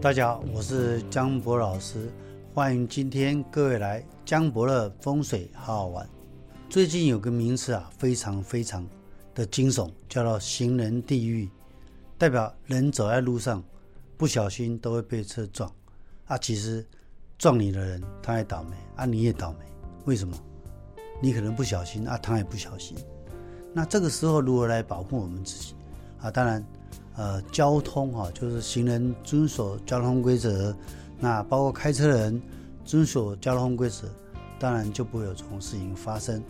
[0.00, 2.08] 大家好，我是江博老师，
[2.54, 6.08] 欢迎今天各位来江博的风水好好玩。
[6.70, 8.86] 最近有个名词啊，非常非常
[9.34, 11.50] 的惊悚，叫做行人地狱，
[12.16, 13.60] 代表人走在路上
[14.16, 15.68] 不小心都会被车撞
[16.26, 16.38] 啊。
[16.38, 16.86] 其实
[17.36, 19.58] 撞你的人他也倒霉啊，你也倒霉。
[20.04, 20.38] 为什么？
[21.20, 22.96] 你可能不小心啊，他也不小心。
[23.74, 25.74] 那这个时候如何来保护我们自己
[26.20, 26.30] 啊？
[26.30, 26.64] 当然。
[27.18, 30.72] 呃，交通哈，就是行人遵守交通规则，
[31.18, 32.40] 那包括开车的人
[32.84, 34.06] 遵守交通规则，
[34.56, 36.40] 当然就不会有这种事情发生。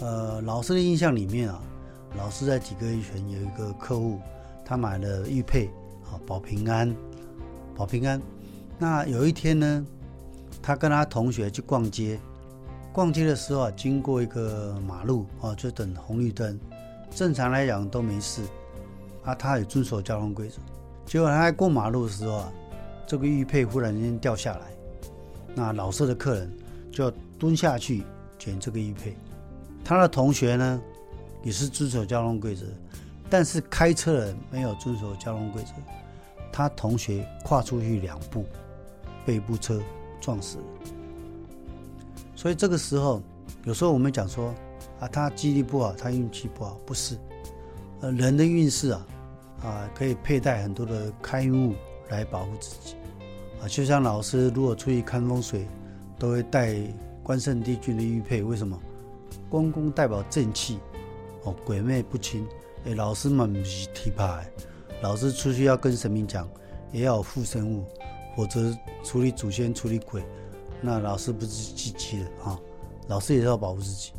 [0.00, 1.60] 呃，老师的印象里面啊，
[2.16, 4.18] 老师在几个月前有一个客户，
[4.64, 5.66] 他买了玉佩
[6.10, 6.96] 啊，保平安，
[7.76, 8.18] 保平安。
[8.78, 9.86] 那有一天呢，
[10.62, 12.18] 他跟他同学去逛街，
[12.90, 16.58] 逛街的时候啊，经过一个马路啊，就等红绿灯，
[17.10, 18.40] 正常来讲都没事。
[19.28, 20.56] 啊，他也遵守交通规则，
[21.04, 22.52] 结果他在过马路的时候啊，
[23.06, 24.72] 这个玉佩忽然间掉下来，
[25.54, 26.50] 那老师的客人
[26.90, 28.04] 就蹲下去
[28.38, 29.14] 捡这个玉佩。
[29.84, 30.80] 他的同学呢，
[31.42, 32.64] 也是遵守交通规则，
[33.28, 35.72] 但是开车人没有遵守交通规则，
[36.50, 38.46] 他同学跨出去两步，
[39.26, 39.78] 被一部车
[40.22, 40.64] 撞死了。
[42.34, 43.20] 所以这个时候，
[43.64, 44.54] 有时候我们讲说
[45.00, 47.18] 啊，他记忆力不好，他运气不好，不是，
[48.00, 49.06] 呃，人的运势啊。
[49.62, 51.74] 啊，可以佩戴很多的开物
[52.08, 52.94] 来保护自己
[53.60, 55.66] 啊，就像老师如果出去看风水，
[56.18, 56.76] 都会带
[57.22, 58.42] 关圣帝君的玉佩。
[58.42, 58.78] 为什么？
[59.50, 60.78] 关公代表正气，
[61.42, 62.46] 哦，鬼魅不侵。
[62.86, 64.48] 哎，老师们不是提牌，
[65.02, 66.48] 老师出去要跟神明讲，
[66.92, 67.84] 也要有附身物，
[68.36, 68.72] 否则
[69.02, 70.22] 处理祖先、处理鬼，
[70.80, 72.58] 那老师不是积极的啊。
[73.08, 74.12] 老师也是要保护自己。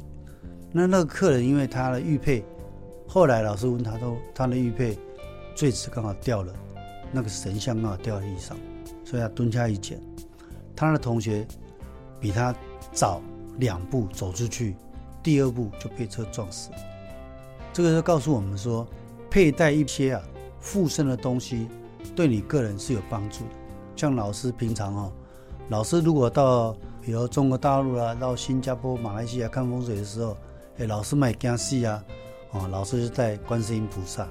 [0.72, 2.44] 那那个客人因为他的玉佩，
[3.08, 4.98] 后来老师问他说，他的玉佩。
[5.60, 6.54] 坠子刚好掉了，
[7.12, 8.56] 那个神像刚好掉在地上，
[9.04, 10.00] 所以他蹲下一捡。
[10.74, 11.46] 他的同学
[12.18, 12.56] 比他
[12.94, 13.22] 早
[13.58, 14.78] 两步走出去，
[15.22, 16.70] 第二步就被车撞死。
[17.74, 18.88] 这个就告诉我们说，
[19.30, 20.24] 佩戴一些啊
[20.62, 21.68] 附身的东西，
[22.16, 23.44] 对你个人是有帮助。
[23.98, 25.12] 像老师平常哦，
[25.68, 30.38] 老师如果到比如中国大陆啊，到新加坡、马来西亚看风水的时候，
[30.78, 32.02] 哎，老师买江西啊，
[32.52, 34.26] 哦，老师就带观世音菩萨。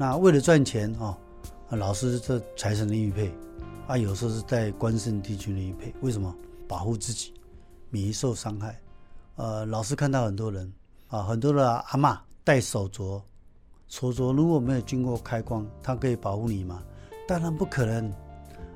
[0.00, 1.18] 那为了赚钱啊，
[1.70, 3.34] 老师这财神的玉佩
[3.88, 6.32] 啊，有时候是在关圣帝君的玉佩，为什么？
[6.68, 7.34] 保护自己，
[7.90, 8.78] 免于受伤害。
[9.34, 10.72] 呃，老师看到很多人
[11.08, 13.20] 啊，很多的阿妈戴手镯，
[13.88, 16.80] 手镯如果没有经过开光，它可以保护你吗？
[17.26, 18.08] 当然不可能。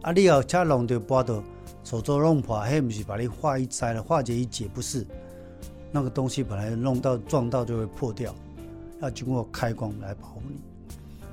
[0.01, 1.41] 啊，你要恰弄到把的
[1.85, 5.07] 手镯弄破，还不是把你化一灾了，化解一解不是？
[5.93, 8.35] 那个东西本来弄到撞到就会破掉，
[9.01, 10.61] 要经过开光来保护你。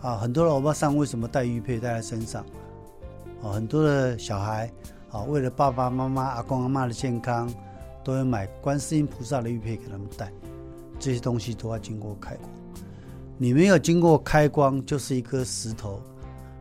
[0.02, 2.46] 啊，很多的欧巴桑为什么戴玉佩戴在身上？
[3.44, 4.72] 啊，很多的小孩
[5.12, 7.54] 啊，为了爸爸妈妈、阿公阿妈的健康，
[8.04, 10.32] 都会买观世音菩萨的玉佩给他们戴。
[11.00, 12.50] 这些东西都要经过开光。
[13.38, 16.02] 你没有经过开光，就是一颗石头。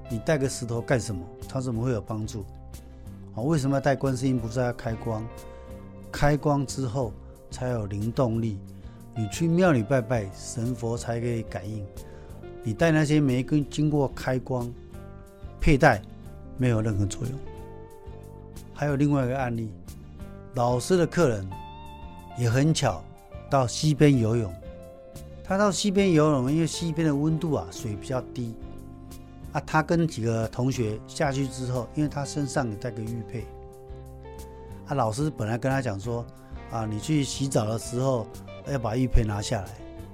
[0.08, 1.20] 你带个石头干什么？
[1.48, 2.44] 它怎么会有帮助？
[3.34, 5.24] 啊，为什么要带观世音菩萨要开光？
[6.10, 7.12] 开光之后
[7.50, 8.58] 才有灵动力。
[9.14, 11.84] 你去庙里拜拜，神佛才可以感应。
[12.62, 14.70] 你戴那些没跟经过开光
[15.60, 16.02] 佩戴，
[16.56, 17.32] 没有任何作用。
[18.74, 19.70] 还有另外一个案例，
[20.54, 21.48] 老师的客人
[22.38, 23.02] 也很巧，
[23.50, 24.52] 到溪边游泳。
[25.42, 28.54] 他到溪边游泳，因为溪边的温度啊，水比较低。
[29.52, 33.46] 啊，他跟几个同学下去之后，因为他身上也带个玉佩。
[34.86, 36.24] 啊，老师本来跟他讲说，
[36.70, 38.26] 啊，你去洗澡的时候
[38.70, 39.68] 要把玉佩拿下来。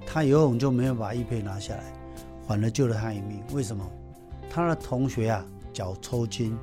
[0.05, 1.83] 他游泳就没有把玉佩拿下来。
[2.47, 3.41] 反而救了他一命。
[3.53, 3.83] 为什么？
[4.49, 6.57] 他的同学啊，脚抽筋，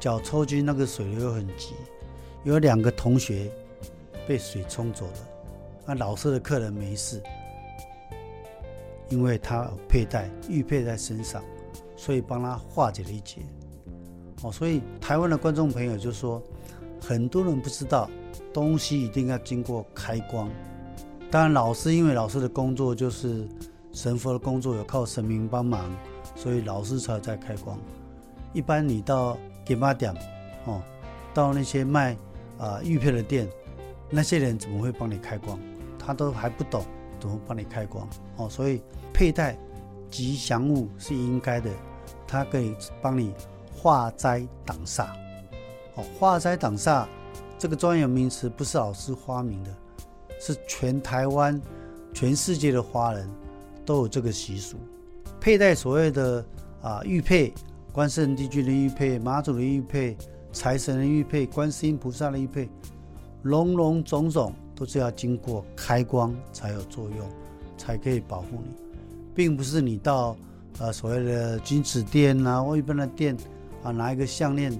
[0.00, 1.74] 脚抽筋，那个水流又很急，
[2.42, 3.48] 有两个同学
[4.26, 5.28] 被水冲走了。
[5.86, 7.22] 那老师的客人没事，
[9.10, 11.40] 因为他佩戴玉佩在身上，
[11.96, 13.42] 所以帮他化解了一劫。
[14.42, 16.42] 哦，所以台湾的观众朋友就说，
[17.00, 18.10] 很多人不知道
[18.52, 20.50] 东西一定要经过开光。
[21.30, 23.46] 当然，老师因为老师的工作就是。
[23.98, 25.90] 神佛的工作有靠神明帮忙，
[26.36, 27.76] 所以老师才在开光。
[28.52, 30.14] 一般你到给妈点，
[30.66, 30.80] 哦，
[31.34, 32.16] 到那些卖
[32.58, 33.48] 啊玉佩的店，
[34.08, 35.58] 那些人怎么会帮你开光？
[35.98, 36.84] 他都还不懂
[37.18, 38.48] 怎么帮你开光哦。
[38.48, 38.80] 所以
[39.12, 39.58] 佩戴
[40.08, 41.68] 吉祥物是应该的，
[42.24, 43.34] 它可以帮你
[43.74, 45.08] 化灾挡煞。
[45.96, 47.04] 哦，化灾挡煞
[47.58, 49.74] 这个专有名词不是老师发明的，
[50.38, 51.60] 是全台湾、
[52.14, 53.28] 全世界的华人。
[53.88, 54.76] 都有这个习俗，
[55.40, 56.44] 佩戴所谓的
[56.82, 57.54] 啊玉佩、
[57.90, 60.14] 观世音帝君的玉佩、妈祖的玉佩、
[60.52, 62.68] 财神的玉佩、观世音菩萨的玉佩，
[63.44, 67.26] 龙龙种种都是要经过开光才有作用，
[67.78, 68.74] 才可以保护你，
[69.34, 70.36] 并不是你到
[70.80, 73.34] 呃所谓的金子店啊或一般的店
[73.82, 74.70] 啊拿一个项链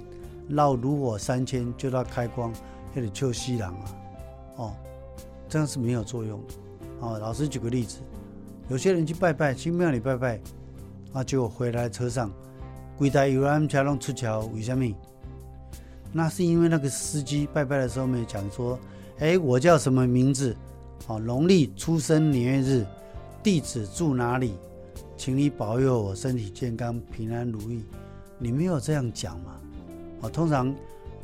[0.50, 2.52] 绕炉火三千就到开光，
[2.92, 3.84] 那里就西郎啊，
[4.56, 4.74] 哦，
[5.48, 6.54] 这样是没有作用的。
[7.00, 8.00] 哦，老师举个例子，
[8.68, 10.40] 有些人去拜拜，去庙里拜拜，
[11.12, 12.30] 啊，结果回来车上。
[12.96, 14.84] 柜台有人车拢出桥，为什么？
[16.12, 18.78] 那是因为那个司机拜拜的时候没有讲说，
[19.18, 20.56] 哎，我叫什么名字？
[21.06, 22.86] 哦，农历出生年月日，
[23.42, 24.54] 地址住哪里？
[25.16, 27.84] 请你保佑我身体健康、平安如意。
[28.38, 29.56] 你没有这样讲嘛？
[30.20, 30.74] 哦，通常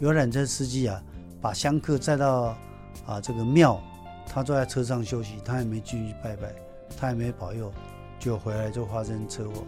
[0.00, 1.02] 游览车司机啊，
[1.40, 2.56] 把香客载到
[3.04, 3.80] 啊这个庙，
[4.26, 6.54] 他坐在车上休息，他也没继续拜拜，
[6.96, 7.72] 他也没保佑，
[8.18, 9.64] 就回来就发生车祸。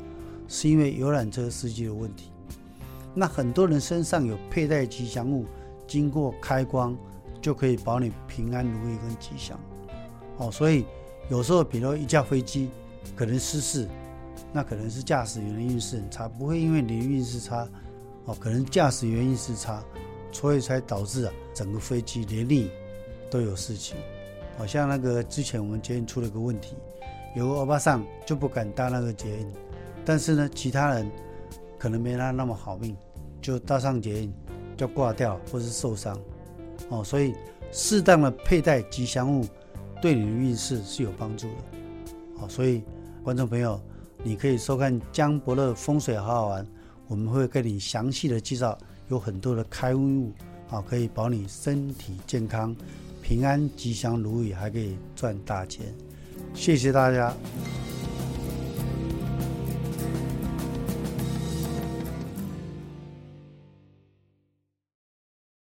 [0.49, 2.31] 是因为游览车司机的问题，
[3.15, 5.45] 那很多人身上有佩戴吉祥物，
[5.89, 6.97] 经过开光
[7.43, 9.59] 就可以保你平安如意跟吉祥。
[10.37, 10.85] 哦，所以
[11.29, 12.71] 有时候比如一架飞机
[13.17, 13.89] 可能失事，
[14.53, 17.69] 那可能是驾驶员的运势很差，不会因为你的运势差，
[18.27, 19.83] 哦，可能驾驶员运势差，
[20.31, 22.71] 所以才导致啊整个飞机连你
[23.29, 23.97] 都有事情。
[24.57, 26.75] 好像那个之前我们捷运出了个问题，
[27.35, 29.53] 有个欧巴桑就不敢搭那个捷运。
[30.05, 31.11] 但是呢，其他人
[31.79, 32.97] 可能没他那么好命，
[33.43, 34.33] 就搭上捷运
[34.77, 36.19] 就挂掉或是受伤
[36.89, 37.03] 哦。
[37.03, 37.35] 所以
[37.73, 39.45] 适当的佩戴吉祥物
[40.01, 41.55] 对你的运势是有帮助的
[42.41, 42.49] 哦。
[42.49, 42.83] 所以
[43.23, 43.81] 观众朋友，
[44.23, 46.67] 你可以收看江伯乐风水好好玩，
[47.09, 48.79] 我们会跟你详细的介绍，
[49.09, 50.33] 有很多的开运物
[50.71, 52.75] 啊，可以保你身体健康、
[53.27, 55.93] 平安吉祥如意，还可以赚大钱。
[56.55, 57.35] 谢谢大家。